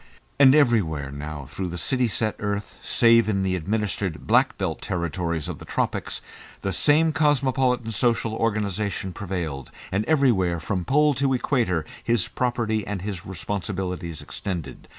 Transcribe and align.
And 0.39 0.55
everywhere 0.55 1.11
now 1.11 1.45
through 1.45 1.67
the 1.67 1.77
city 1.77 2.07
set 2.07 2.35
earth, 2.39 2.79
save 2.81 3.29
in 3.29 3.43
the 3.43 3.55
administered 3.55 4.25
"black 4.25 4.57
belt" 4.57 4.81
territories 4.81 5.47
of 5.47 5.59
the 5.59 5.63
tropics, 5.65 6.21
the 6.63 6.73
same 6.73 7.11
cosmopolitan 7.13 7.91
social 7.91 8.33
organisation 8.33 9.13
prevailed, 9.13 9.69
and 9.91 10.03
everywhere 10.05 10.59
from 10.59 10.85
Pole 10.85 11.13
to 11.13 11.35
Equator 11.35 11.85
his 12.03 12.27
property 12.27 12.81
and 12.87 13.03
his 13.03 13.27
responsibilities 13.27 14.23
extended. 14.23 14.87